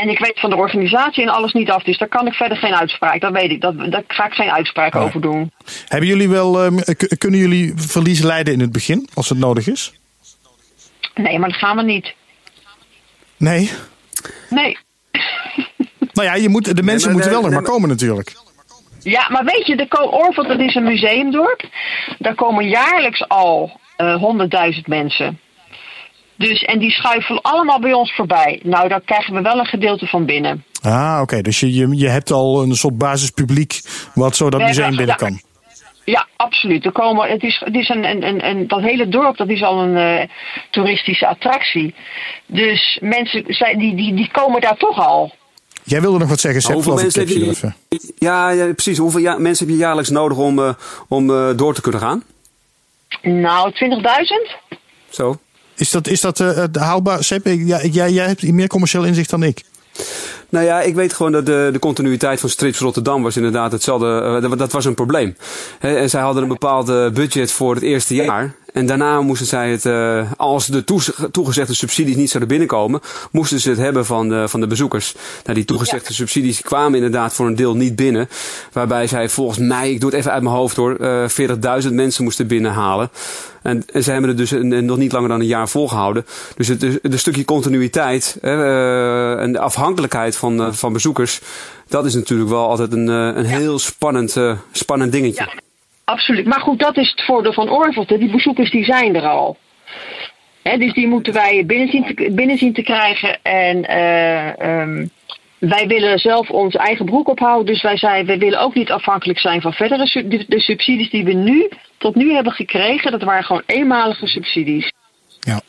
En 0.00 0.08
ik 0.08 0.18
weet 0.18 0.40
van 0.40 0.50
de 0.50 0.56
organisatie 0.56 1.22
en 1.22 1.28
alles 1.28 1.52
niet 1.52 1.70
af. 1.70 1.82
Dus 1.82 1.98
daar 1.98 2.08
kan 2.08 2.26
ik 2.26 2.32
verder 2.32 2.58
geen 2.58 2.74
uitspraak. 2.74 3.20
Dat 3.20 3.32
weet 3.32 3.50
ik. 3.50 3.60
Dat, 3.60 3.78
daar 3.90 4.02
ga 4.08 4.26
ik 4.26 4.32
geen 4.32 4.50
uitspraak 4.50 4.94
Nee. 4.94 5.02
over 5.02 5.20
doen. 5.20 5.52
Hebben 5.88 6.08
jullie 6.08 6.28
wel, 6.28 6.62
ehm, 6.62 6.76
k- 6.76 7.18
kunnen 7.18 7.40
jullie 7.40 7.72
verlies 7.76 8.20
leiden 8.22 8.52
in 8.52 8.60
het 8.60 8.72
begin, 8.72 9.08
als 9.14 9.28
het 9.28 9.38
nodig 9.38 9.66
is? 9.68 9.92
Nee, 11.14 11.38
maar 11.38 11.48
dat 11.48 11.58
gaan 11.58 11.76
we 11.76 11.82
niet. 11.82 12.14
Nee. 13.36 13.70
Nee. 14.50 14.78
Nou 16.12 16.28
ja, 16.28 16.34
je 16.34 16.48
moet, 16.48 16.76
de 16.76 16.82
mensen 16.82 17.06
maar 17.06 17.12
moeten 17.16 17.30
wel 17.32 17.40
nog 17.40 17.50
de- 17.50 17.54
maar 17.56 17.70
komen 17.70 17.88
natuurlijk. 17.88 18.32
Ja, 19.02 19.28
maar 19.30 19.44
weet 19.44 19.66
je, 19.66 19.76
de 19.76 19.88
Ko- 19.88 20.04
Orveld, 20.10 20.48
dat 20.48 20.58
is 20.60 20.74
een 20.74 20.82
museumdorp. 20.84 21.64
Daar 22.18 22.34
komen 22.34 22.68
jaarlijks 22.68 23.28
al 23.28 23.80
eh, 23.96 24.14
honderdduizend 24.16 24.86
mensen. 24.86 25.40
Dus, 26.48 26.64
en 26.64 26.78
die 26.78 26.90
schuiven 26.90 27.42
allemaal 27.42 27.80
bij 27.80 27.92
ons 27.92 28.14
voorbij. 28.14 28.60
Nou, 28.62 28.88
daar 28.88 29.00
krijgen 29.00 29.34
we 29.34 29.40
wel 29.40 29.58
een 29.58 29.66
gedeelte 29.66 30.06
van 30.06 30.24
binnen. 30.26 30.64
Ah, 30.82 31.18
oké. 31.22 31.42
Dus 31.42 31.60
je, 31.60 31.74
je, 31.74 31.96
je 31.96 32.08
hebt 32.08 32.30
al 32.30 32.62
een 32.62 32.74
soort 32.74 32.98
basispubliek 32.98 33.80
wat 34.14 34.36
zo 34.36 34.50
dat 34.50 34.60
museum 34.60 34.96
binnen 34.96 35.06
ja. 35.06 35.14
kan. 35.14 35.40
Ja, 36.04 36.26
absoluut. 36.36 36.84
Er 36.84 36.92
komen, 36.92 37.30
het 37.30 37.42
is, 37.42 37.62
het 37.64 37.74
is 37.74 37.88
een, 37.88 38.04
een, 38.04 38.26
een, 38.26 38.46
een, 38.46 38.68
dat 38.68 38.80
hele 38.80 39.08
dorp 39.08 39.36
dat 39.36 39.48
is 39.48 39.62
al 39.62 39.82
een 39.82 39.96
eh, 39.96 40.28
toeristische 40.70 41.26
attractie. 41.26 41.94
Dus 42.46 42.98
mensen 43.02 43.44
zijn, 43.46 43.78
die, 43.78 43.96
die, 43.96 44.14
die 44.14 44.30
komen 44.32 44.60
daar 44.60 44.76
toch 44.76 45.06
al. 45.06 45.32
Jij 45.84 46.00
wilde 46.00 46.18
nog 46.18 46.28
wat 46.28 46.40
zeggen, 46.40 46.62
Sepp, 46.62 46.74
Hoeveel 46.74 46.96
geloof 46.96 47.16
ik. 47.16 47.16
mensen 47.16 47.38
heb 47.38 47.52
Kip 47.52 47.60
je 47.60 47.66
je, 47.66 47.96
even. 47.96 48.14
ja, 48.18 48.50
ja, 48.50 48.72
precies. 48.72 48.98
Hoeveel 48.98 49.20
ja, 49.20 49.38
mensen 49.38 49.66
heb 49.66 49.74
je 49.74 49.80
jaarlijks 49.80 50.10
nodig 50.10 50.38
om, 50.38 50.58
eh, 50.58 50.74
om 51.08 51.30
eh, 51.30 51.50
door 51.56 51.74
te 51.74 51.80
kunnen 51.80 52.00
gaan? 52.00 52.22
Nou, 53.22 53.72
20.000? 53.72 54.56
Zo. 55.10 55.38
Is 55.80 55.90
dat, 55.90 56.08
is 56.08 56.20
dat 56.20 56.40
eh, 56.40 56.64
haalbaar, 56.72 57.24
Sepp? 57.24 57.46
Jij, 57.90 58.12
hebt 58.12 58.52
meer 58.52 58.66
commercieel 58.66 59.04
inzicht 59.04 59.30
dan 59.30 59.42
ik. 59.42 59.64
Nou 60.48 60.64
ja, 60.64 60.80
ik 60.80 60.94
weet 60.94 61.12
gewoon 61.12 61.32
dat 61.32 61.46
de, 61.46 61.68
de 61.72 61.78
continuïteit 61.78 62.40
van 62.40 62.48
Strips 62.48 62.78
Rotterdam 62.78 63.22
was 63.22 63.36
inderdaad 63.36 63.72
hetzelfde. 63.72 64.40
eh, 64.42 64.58
dat, 64.58 64.72
was 64.72 64.84
een 64.84 64.94
probleem. 64.94 65.36
En 65.80 66.10
zij 66.10 66.20
hadden 66.20 66.42
een 66.42 66.48
bepaald 66.48 67.14
budget 67.14 67.52
voor 67.52 67.74
het 67.74 67.82
eerste 67.82 68.14
jaar. 68.14 68.54
En 68.72 68.86
daarna 68.86 69.20
moesten 69.20 69.46
zij 69.46 69.70
het, 69.70 69.86
eh, 69.86 70.32
als 70.36 70.66
de 70.66 70.84
toegezegde 71.30 71.74
subsidies 71.74 72.16
niet 72.16 72.30
zouden 72.30 72.48
binnenkomen, 72.48 73.00
moesten 73.30 73.60
ze 73.60 73.68
het 73.68 73.78
hebben 73.78 74.06
van 74.06 74.28
de, 74.28 74.48
van 74.48 74.60
de 74.60 74.66
bezoekers. 74.66 75.14
Nou, 75.44 75.54
die 75.54 75.64
toegezegde 75.64 76.12
subsidies 76.12 76.60
kwamen 76.60 76.94
inderdaad 76.94 77.34
voor 77.34 77.46
een 77.46 77.54
deel 77.54 77.76
niet 77.76 77.96
binnen. 77.96 78.28
Waarbij 78.72 79.06
zij 79.06 79.28
volgens 79.28 79.58
mij, 79.58 79.90
ik 79.90 80.00
doe 80.00 80.10
het 80.10 80.18
even 80.18 80.32
uit 80.32 80.42
mijn 80.42 80.54
hoofd 80.54 80.76
hoor, 80.76 80.96
eh 80.96 81.28
40.000 81.82 81.92
mensen 81.92 82.24
moesten 82.24 82.46
binnenhalen. 82.46 83.10
En, 83.62 83.82
en 83.92 84.02
zij 84.02 84.12
hebben 84.12 84.30
het 84.30 84.38
dus 84.38 84.50
een, 84.50 84.84
nog 84.84 84.96
niet 84.96 85.12
langer 85.12 85.28
dan 85.28 85.40
een 85.40 85.46
jaar 85.46 85.68
volgehouden. 85.68 86.26
Dus 86.56 86.68
het, 86.68 86.82
het, 86.82 86.98
het 87.02 87.18
stukje 87.18 87.44
continuïteit 87.44 88.36
hè, 88.40 88.64
eh, 88.64 89.42
en 89.42 89.52
de 89.52 89.58
afhankelijkheid 89.58 90.36
van, 90.36 90.74
van 90.74 90.92
bezoekers, 90.92 91.40
dat 91.88 92.04
is 92.04 92.14
natuurlijk 92.14 92.50
wel 92.50 92.68
altijd 92.68 92.92
een, 92.92 93.08
een 93.08 93.44
heel 93.44 93.78
spannend, 93.78 94.36
spannend 94.72 95.12
dingetje. 95.12 95.44
Ja, 95.44 95.69
absoluut. 96.10 96.46
Maar 96.46 96.60
goed, 96.60 96.78
dat 96.78 96.96
is 96.96 97.10
het 97.10 97.22
voordeel 97.24 97.52
van 97.52 97.68
Orvelt. 97.70 98.08
hè. 98.08 98.18
Die 98.18 98.30
bezoekers 98.30 98.70
die 98.70 98.84
zijn 98.84 99.16
er 99.16 99.26
al. 99.26 99.56
Dus 100.62 100.92
die 100.92 101.08
moeten 101.08 101.32
wij 101.32 101.66
binnen 101.66 101.88
zien 101.88 102.04
te, 102.04 102.30
binnen 102.32 102.58
zien 102.58 102.72
te 102.72 102.82
krijgen. 102.82 103.38
En 103.42 103.84
eh, 103.84 104.60
ehm, 104.60 105.06
wij 105.58 105.86
willen 105.86 106.18
zelf 106.18 106.50
ons 106.50 106.74
eigen 106.74 107.04
broek 107.04 107.28
ophouden. 107.28 107.66
Dus 107.66 107.82
wij, 107.82 107.96
zijn, 107.96 108.26
wij 108.26 108.38
willen 108.38 108.60
ook 108.60 108.74
niet 108.74 108.90
afhankelijk 108.90 109.38
zijn 109.38 109.60
van 109.60 109.72
verdere 109.72 110.06
su- 110.06 110.28
de, 110.28 110.44
de 110.48 110.60
subsidies 110.60 111.10
die 111.10 111.24
we 111.24 111.32
nu 111.32 111.68
tot 111.98 112.14
nu 112.14 112.32
hebben 112.32 112.52
gekregen. 112.52 113.10
Dat 113.10 113.22
waren 113.22 113.44
gewoon 113.44 113.62
eenmalige 113.66 114.26
subsidies. 114.26 114.92
Ja. 115.40 115.60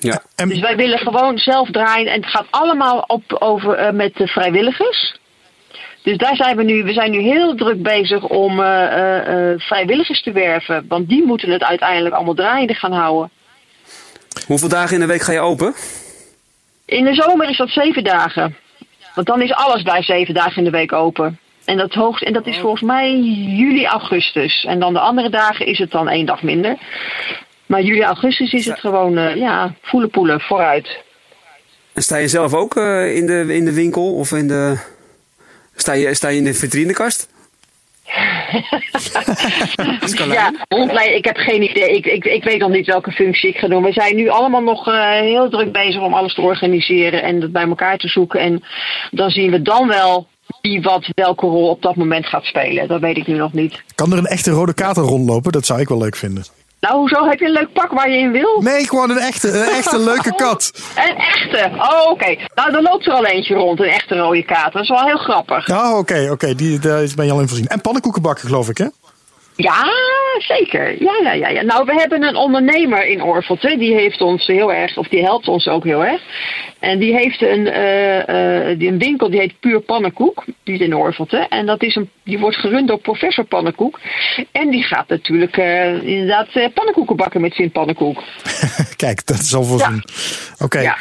Ja. 0.00 0.22
En, 0.36 0.48
Dus 0.48 0.60
wij 0.60 0.76
willen 0.76 0.98
gewoon 0.98 1.38
zelf 1.38 1.70
draaien. 1.70 2.12
En 2.12 2.20
het 2.20 2.30
gaat 2.30 2.46
allemaal 2.50 3.04
op, 3.06 3.22
over 3.38 3.74
eh, 3.74 3.92
met 3.92 4.14
de 4.16 4.26
vrijwilligers. 4.26 5.14
Dus 6.06 6.16
daar 6.16 6.36
zijn 6.36 6.56
we 6.56 6.62
nu, 6.62 6.84
we 6.84 6.92
zijn 6.92 7.10
nu 7.10 7.18
heel 7.18 7.54
druk 7.54 7.82
bezig 7.82 8.22
om 8.28 8.60
eh, 8.60 8.84
eh, 8.84 9.52
eh, 9.52 9.60
vrijwilligers 9.60 10.22
te 10.22 10.32
werven. 10.32 10.84
Want 10.88 11.08
die 11.08 11.24
moeten 11.24 11.50
het 11.50 11.62
uiteindelijk 11.62 12.14
allemaal 12.14 12.34
draaiende 12.34 12.74
gaan 12.74 12.92
houden. 12.92 13.30
Hoeveel 14.46 14.68
dagen 14.68 14.94
in 14.94 15.00
de 15.00 15.06
week 15.06 15.20
ga 15.20 15.32
je 15.32 15.40
open? 15.40 15.74
In 16.84 17.04
de 17.04 17.14
zomer 17.14 17.48
is 17.48 17.56
dat 17.56 17.68
zeven 17.68 18.04
dagen. 18.04 18.56
Want 19.14 19.26
dan 19.26 19.42
is 19.42 19.52
alles 19.52 19.82
daar 19.82 20.02
zeven 20.02 20.34
dagen 20.34 20.56
in 20.56 20.64
de 20.64 20.70
week 20.70 20.92
open. 20.92 21.38
En 21.64 21.76
dat, 21.76 21.94
hoogst, 21.94 22.22
en 22.22 22.32
dat 22.32 22.46
is 22.46 22.58
volgens 22.58 22.82
mij 22.82 23.18
juli, 23.56 23.86
augustus. 23.86 24.64
En 24.64 24.80
dan 24.80 24.92
de 24.92 25.00
andere 25.00 25.30
dagen 25.30 25.66
is 25.66 25.78
het 25.78 25.90
dan 25.90 26.08
één 26.08 26.26
dag 26.26 26.42
minder. 26.42 26.76
Maar 27.66 27.82
juli, 27.82 28.02
augustus 28.02 28.52
is 28.52 28.66
het 28.66 28.78
gewoon, 28.78 29.18
eh, 29.18 29.36
ja, 29.36 29.74
voelen 29.82 30.10
poelen, 30.10 30.40
vooruit. 30.40 31.02
En 31.92 32.02
sta 32.02 32.16
je 32.16 32.28
zelf 32.28 32.54
ook 32.54 32.76
in, 32.76 33.26
de, 33.26 33.44
in 33.48 33.64
de 33.64 33.74
winkel 33.74 34.14
of 34.14 34.32
in 34.32 34.48
de, 34.48 34.94
Sta 35.76 35.92
je, 35.92 36.14
sta 36.14 36.28
je 36.28 36.38
in 36.38 36.44
de 36.44 36.54
vitrinekast? 36.54 37.28
ja, 40.16 40.52
ik 41.02 41.24
heb 41.24 41.36
geen 41.36 41.62
idee. 41.62 41.96
Ik, 41.96 42.06
ik, 42.06 42.24
ik 42.24 42.44
weet 42.44 42.58
nog 42.58 42.70
niet 42.70 42.86
welke 42.86 43.12
functie 43.12 43.48
ik 43.48 43.56
ga 43.56 43.68
doen. 43.68 43.82
We 43.82 43.92
zijn 43.92 44.16
nu 44.16 44.28
allemaal 44.28 44.62
nog 44.62 44.88
uh, 44.88 45.20
heel 45.20 45.50
druk 45.50 45.72
bezig 45.72 46.02
om 46.02 46.14
alles 46.14 46.34
te 46.34 46.40
organiseren 46.40 47.22
en 47.22 47.40
dat 47.40 47.52
bij 47.52 47.66
elkaar 47.66 47.98
te 47.98 48.08
zoeken. 48.08 48.40
En 48.40 48.64
dan 49.10 49.30
zien 49.30 49.50
we 49.50 49.62
dan 49.62 49.88
wel 49.88 50.26
wie 50.60 50.82
wat 50.82 51.08
welke 51.14 51.46
rol 51.46 51.68
op 51.68 51.82
dat 51.82 51.96
moment 51.96 52.26
gaat 52.26 52.44
spelen. 52.44 52.88
Dat 52.88 53.00
weet 53.00 53.16
ik 53.16 53.26
nu 53.26 53.36
nog 53.36 53.52
niet. 53.52 53.82
Kan 53.94 54.12
er 54.12 54.18
een 54.18 54.26
echte 54.26 54.50
rode 54.50 54.74
kater 54.74 55.02
rondlopen? 55.02 55.52
Dat 55.52 55.66
zou 55.66 55.80
ik 55.80 55.88
wel 55.88 55.98
leuk 55.98 56.16
vinden. 56.16 56.44
Nou, 56.86 56.98
hoezo? 56.98 57.24
Heb 57.28 57.38
je 57.38 57.44
een 57.46 57.52
leuk 57.52 57.72
pak 57.72 57.92
waar 57.92 58.10
je 58.10 58.18
in 58.18 58.32
wil? 58.32 58.60
Nee, 58.62 58.88
gewoon 58.88 59.10
een 59.10 59.18
echte, 59.18 59.48
een 59.48 59.68
echte 59.68 59.98
leuke 59.98 60.34
kat. 60.44 60.70
een 60.96 61.16
echte? 61.16 61.70
Oh, 61.78 62.10
oké. 62.10 62.36
Nou, 62.54 62.70
dan 62.72 62.82
loopt 62.82 63.06
er 63.06 63.12
al 63.12 63.26
eentje 63.26 63.54
rond, 63.54 63.80
een 63.80 63.86
echte 63.86 64.16
rode 64.16 64.44
kater. 64.44 64.72
Dat 64.72 64.82
is 64.82 64.88
wel 64.88 65.04
heel 65.04 65.16
grappig. 65.16 65.68
Oh, 65.68 65.98
oké, 65.98 66.28
oké. 66.30 66.54
Die 66.54 66.78
Daar 66.78 67.06
ben 67.16 67.26
je 67.26 67.32
al 67.32 67.40
in 67.40 67.48
voorzien. 67.48 67.66
En 67.66 67.80
pannenkoeken 67.80 68.22
bakken, 68.22 68.46
geloof 68.48 68.68
ik, 68.68 68.78
hè? 68.78 68.86
Ja, 69.56 69.84
zeker. 70.38 71.02
Ja, 71.02 71.20
ja, 71.22 71.32
ja, 71.32 71.48
ja. 71.48 71.62
Nou, 71.62 71.84
we 71.84 71.92
hebben 71.94 72.22
een 72.22 72.36
ondernemer 72.36 73.06
in 73.06 73.22
Orvelte. 73.22 73.76
Die 73.78 73.94
heeft 73.94 74.20
ons 74.20 74.46
heel 74.46 74.72
erg, 74.72 74.96
of 74.96 75.08
die 75.08 75.22
helpt 75.22 75.48
ons 75.48 75.68
ook 75.68 75.84
heel 75.84 76.04
erg. 76.04 76.20
En 76.78 76.98
die 76.98 77.14
heeft 77.14 77.42
een, 77.42 77.66
uh, 77.66 78.28
uh, 78.28 78.68
een 78.68 78.98
winkel 78.98 79.30
die 79.30 79.40
heet 79.40 79.60
Puur 79.60 79.80
Pannenkoek. 79.80 80.44
Die 80.62 80.74
is 80.74 80.80
in 80.80 80.94
Orvelte. 80.94 81.36
En 81.48 81.66
dat 81.66 81.82
is 81.82 81.94
een, 81.94 82.10
die 82.24 82.38
wordt 82.38 82.56
gerund 82.56 82.88
door 82.88 82.98
professor 82.98 83.44
Pannenkoek. 83.44 84.00
En 84.52 84.70
die 84.70 84.82
gaat 84.82 85.08
natuurlijk 85.08 85.56
uh, 85.56 86.02
inderdaad 86.02 86.72
pannenkoeken 86.74 87.16
bakken 87.16 87.40
met 87.40 87.52
Sint 87.52 87.72
Pannenkoek. 87.72 88.22
Kijk, 88.96 89.26
dat 89.26 89.38
is 89.38 89.54
al. 89.54 89.78
Ja. 89.78 89.92
Oké. 90.58 90.80
Ja. 90.80 90.96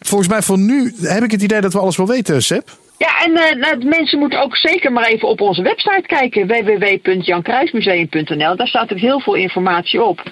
Volgens 0.00 0.28
mij 0.28 0.42
voor 0.42 0.58
nu 0.58 0.94
heb 1.00 1.22
ik 1.22 1.30
het 1.30 1.42
idee 1.42 1.60
dat 1.60 1.72
we 1.72 1.78
alles 1.78 1.96
wel 1.96 2.06
weten, 2.06 2.42
Seb. 2.42 2.68
Ja, 2.98 3.24
en 3.24 3.30
uh, 3.30 3.74
mensen 3.84 4.18
moeten 4.18 4.42
ook 4.42 4.56
zeker 4.56 4.92
maar 4.92 5.04
even 5.04 5.28
op 5.28 5.40
onze 5.40 5.62
website 5.62 6.04
kijken. 6.06 6.46
www.jankruismuseum.nl 6.46 8.56
Daar 8.56 8.66
staat 8.66 8.92
ook 8.92 8.98
heel 8.98 9.20
veel 9.20 9.34
informatie 9.34 10.02
op. 10.02 10.22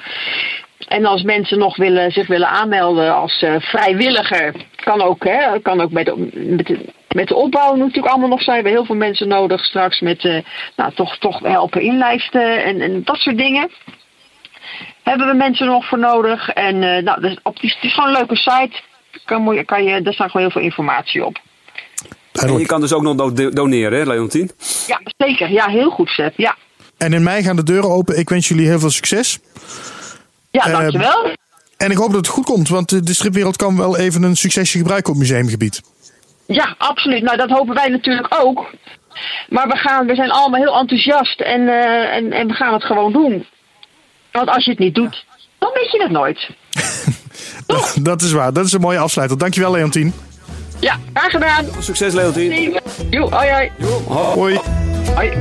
En 0.89 1.05
als 1.05 1.23
mensen 1.23 1.59
nog 1.59 1.77
willen, 1.77 2.11
zich 2.11 2.27
willen 2.27 2.49
aanmelden 2.49 3.15
als 3.15 3.43
uh, 3.43 3.55
vrijwilliger, 3.59 4.55
kan 4.85 5.03
ook, 5.03 5.25
hè, 5.25 5.61
kan 5.61 5.81
ook 5.81 5.91
met, 5.91 6.13
met, 6.35 6.79
met 7.09 7.29
de 7.29 7.35
opbouw 7.35 7.75
natuurlijk 7.75 8.07
allemaal 8.07 8.29
nog 8.29 8.43
zijn. 8.43 8.63
We 8.63 8.63
hebben 8.63 8.73
heel 8.73 8.97
veel 8.97 9.07
mensen 9.07 9.29
nodig 9.29 9.65
straks 9.65 10.01
met 10.01 10.25
uh, 10.25 10.39
nou, 10.77 10.93
toch, 10.95 11.19
toch 11.19 11.41
helpen 11.41 11.81
inlijsten 11.81 12.65
en, 12.65 12.81
en 12.81 13.05
dat 13.05 13.17
soort 13.17 13.39
dingen. 13.39 13.71
Hebben 15.03 15.27
we 15.27 15.35
mensen 15.35 15.67
nog 15.67 15.89
voor 15.89 15.99
nodig. 15.99 16.49
En 16.49 16.79
nou, 16.79 17.21
dus 17.21 17.37
het 17.43 17.77
is 17.81 17.95
gewoon 17.95 18.09
een 18.09 18.17
leuke 18.17 18.37
site. 18.37 18.73
Kan, 19.25 19.65
kan 19.65 19.85
je, 19.85 20.03
daar 20.03 20.13
staat 20.13 20.31
gewoon 20.31 20.47
heel 20.47 20.61
veel 20.61 20.69
informatie 20.69 21.25
op. 21.25 21.39
En 22.33 22.59
je 22.59 22.67
kan 22.67 22.81
dus 22.81 22.93
ook 22.93 23.03
nog 23.03 23.33
doneren, 23.33 23.99
hè, 23.99 24.05
Leontien? 24.05 24.51
Ja, 24.87 25.01
zeker. 25.17 25.51
Ja, 25.51 25.67
heel 25.67 25.91
goed, 25.91 26.09
Seth. 26.09 26.33
Ja. 26.37 26.57
En 26.97 27.13
in 27.13 27.23
mei 27.23 27.43
gaan 27.43 27.57
de 27.57 27.63
deuren 27.63 27.91
open. 27.91 28.19
Ik 28.19 28.29
wens 28.29 28.49
jullie 28.49 28.67
heel 28.67 28.79
veel 28.79 28.91
succes. 28.91 29.39
Ja, 30.51 30.67
uh, 30.67 30.73
dankjewel. 30.73 31.31
En 31.77 31.91
ik 31.91 31.97
hoop 31.97 32.13
dat 32.13 32.17
het 32.17 32.35
goed 32.35 32.45
komt, 32.45 32.69
want 32.69 33.07
de 33.07 33.15
stripwereld 33.15 33.57
kan 33.57 33.77
wel 33.77 33.97
even 33.97 34.23
een 34.23 34.37
succesje 34.37 34.79
gebruiken 34.79 35.13
op 35.13 35.19
museumgebied. 35.19 35.81
Ja, 36.47 36.75
absoluut. 36.79 37.23
Nou, 37.23 37.37
dat 37.37 37.51
hopen 37.51 37.75
wij 37.75 37.89
natuurlijk 37.89 38.37
ook. 38.39 38.71
Maar 39.49 39.69
we, 39.69 39.77
gaan, 39.77 40.07
we 40.07 40.15
zijn 40.15 40.31
allemaal 40.31 40.61
heel 40.61 40.79
enthousiast 40.79 41.41
en, 41.41 41.61
uh, 41.61 42.15
en, 42.15 42.33
en 42.33 42.47
we 42.47 42.55
gaan 42.55 42.73
het 42.73 42.85
gewoon 42.85 43.13
doen. 43.13 43.47
Want 44.33 44.49
als 44.49 44.65
je 44.65 44.71
het 44.71 44.81
niet 44.81 44.95
doet, 44.95 45.25
dan 45.59 45.71
weet 45.75 45.93
je 45.93 46.03
het 46.03 46.11
nooit. 46.11 46.51
dat, 47.67 47.97
dat 48.11 48.23
is 48.23 48.33
waar. 48.33 48.53
Dat 48.53 48.65
is 48.65 48.73
een 48.73 48.81
mooie 48.81 48.99
afsluiter. 48.99 49.39
Dankjewel, 49.39 49.73
Leontien. 49.73 50.15
Ja, 50.83 50.97
graag 51.15 51.31
gedaan. 51.31 51.65
Succes, 51.79 52.13
Leontien. 52.13 52.81
Jo, 53.11 53.31
hoi, 53.31 53.51
hoi. 53.51 53.71
hoi. 54.35 54.61
Hoi. 55.15 55.33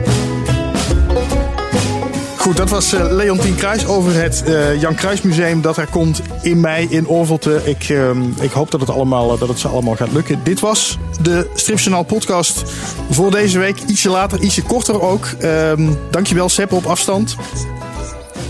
Goed, 2.37 2.57
dat 2.57 2.69
was 2.69 2.93
uh, 2.93 3.05
Leontien 3.09 3.55
Kruis 3.55 3.85
over 3.85 4.13
het 4.13 4.43
uh, 4.47 4.81
Jan 4.81 4.95
Kruis 4.95 5.21
Museum 5.21 5.61
dat 5.61 5.77
er 5.77 5.87
komt 5.87 6.21
in 6.41 6.59
mei 6.59 6.87
in 6.89 7.07
Orvelte. 7.07 7.61
Ik, 7.63 7.89
uh, 7.89 8.09
ik 8.39 8.51
hoop 8.51 8.71
dat 8.71 8.79
het, 8.79 8.89
allemaal, 8.89 9.37
dat 9.37 9.47
het 9.47 9.59
ze 9.59 9.67
allemaal 9.67 9.95
gaat 9.95 10.11
lukken. 10.11 10.39
Dit 10.43 10.59
was 10.59 10.97
de 11.21 11.49
Stripjournaal 11.55 12.03
podcast 12.03 12.63
voor 13.09 13.31
deze 13.31 13.59
week. 13.59 13.79
Ietsje 13.87 14.09
later, 14.09 14.39
ietsje 14.39 14.63
korter 14.63 15.01
ook. 15.01 15.27
Um, 15.43 15.97
dankjewel 16.11 16.49
Sepp 16.49 16.71
op 16.71 16.85
afstand. 16.85 17.35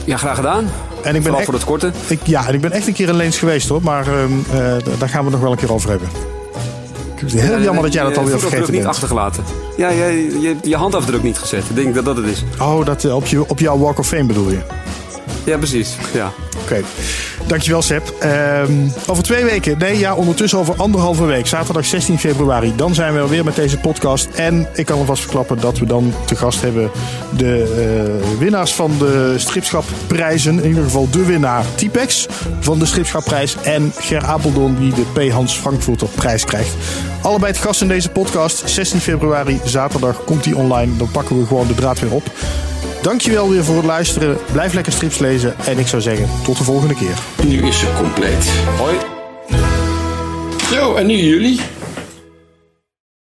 Ja, 0.05 0.17
graag 0.17 0.35
gedaan. 0.35 0.69
En 1.03 1.15
ik 1.15 1.23
ben 1.23 1.33
echt, 1.33 1.45
voor 1.45 1.53
het 1.53 1.63
korte. 1.63 1.91
Ik, 2.07 2.19
ja, 2.23 2.47
en 2.47 2.53
ik 2.53 2.61
ben 2.61 2.71
echt 2.71 2.87
een 2.87 2.93
keer 2.93 3.07
in 3.07 3.15
Leens 3.15 3.37
geweest 3.37 3.69
hoor. 3.69 3.81
Maar 3.83 4.07
um, 4.07 4.45
daar 4.99 5.09
gaan 5.09 5.25
we 5.25 5.31
nog 5.31 5.39
wel 5.39 5.51
een 5.51 5.57
keer 5.57 5.73
over 5.73 5.89
hebben. 5.89 6.30
Heel 7.25 7.57
ja, 7.57 7.63
jammer 7.63 7.83
dat 7.83 7.93
jij 7.93 8.03
dat 8.03 8.17
alweer 8.17 8.39
vergeten 8.39 8.65
bent. 8.65 8.77
niet 8.77 8.85
achtergelaten. 8.85 9.43
Ja, 9.77 9.89
je, 9.89 10.39
je, 10.41 10.55
je 10.61 10.75
handafdruk 10.75 11.23
niet 11.23 11.37
gezet. 11.37 11.63
Ik 11.69 11.75
denk 11.75 11.95
dat 11.95 12.05
dat 12.05 12.17
het 12.17 12.25
is. 12.25 12.43
Oh, 12.59 12.85
dat, 12.85 13.05
op, 13.05 13.25
je, 13.25 13.49
op 13.49 13.59
jouw 13.59 13.77
Walk 13.77 13.99
of 13.99 14.07
Fame 14.07 14.23
bedoel 14.25 14.49
je? 14.49 14.59
Ja, 15.43 15.57
precies. 15.57 15.95
Ja. 16.13 16.31
Dankjewel, 17.47 17.81
Seb. 17.81 18.13
Um, 18.23 18.93
over 19.07 19.23
twee 19.23 19.43
weken, 19.43 19.77
nee, 19.77 19.97
ja, 19.97 20.15
ondertussen 20.15 20.59
over 20.59 20.75
anderhalve 20.75 21.25
week, 21.25 21.47
zaterdag 21.47 21.85
16 21.85 22.19
februari, 22.19 22.73
dan 22.75 22.93
zijn 22.93 23.13
we 23.13 23.27
weer 23.27 23.43
met 23.43 23.55
deze 23.55 23.77
podcast. 23.77 24.29
En 24.35 24.67
ik 24.73 24.85
kan 24.85 24.97
alvast 24.97 25.21
verklappen 25.21 25.59
dat 25.59 25.77
we 25.77 25.85
dan 25.85 26.13
te 26.25 26.35
gast 26.35 26.61
hebben 26.61 26.91
de 27.37 28.21
uh, 28.33 28.39
winnaars 28.39 28.73
van 28.73 28.91
de 28.97 29.33
stripschapprijzen. 29.37 30.59
In 30.59 30.67
ieder 30.67 30.83
geval 30.83 31.09
de 31.09 31.25
winnaar 31.25 31.65
Typex 31.75 32.27
van 32.59 32.79
de 32.79 32.85
stripschapprijs 32.85 33.55
en 33.63 33.91
Ger 33.95 34.25
Apeldoorn 34.25 34.77
die 34.79 34.93
de 34.93 35.05
P. 35.13 35.31
Hans 35.31 35.53
Frankfurter 35.57 36.07
prijs 36.07 36.45
krijgt. 36.45 36.75
Allebei 37.21 37.51
het 37.51 37.61
gast 37.61 37.81
in 37.81 37.87
deze 37.87 38.09
podcast. 38.09 38.69
16 38.69 38.99
februari, 38.99 39.59
zaterdag, 39.65 40.23
komt 40.23 40.43
die 40.43 40.55
online. 40.55 40.97
Dan 40.97 41.11
pakken 41.11 41.39
we 41.39 41.45
gewoon 41.45 41.67
de 41.67 41.75
draad 41.75 41.99
weer 41.99 42.11
op. 42.11 42.23
Dankjewel 43.01 43.49
weer 43.49 43.63
voor 43.63 43.75
het 43.75 43.85
luisteren. 43.85 44.37
Blijf 44.51 44.73
lekker 44.73 44.93
strips 44.93 45.17
lezen. 45.17 45.55
En 45.65 45.77
ik 45.77 45.87
zou 45.87 46.01
zeggen, 46.01 46.29
tot 46.43 46.57
de 46.57 46.63
volgende 46.63 46.93
keer. 46.95 47.19
Nu 47.45 47.67
is 47.67 47.79
ze 47.79 47.93
compleet. 47.97 48.51
Hoi. 48.77 48.95
Zo, 50.73 50.95
en 50.95 51.05
nu 51.05 51.15
jullie. 51.15 51.59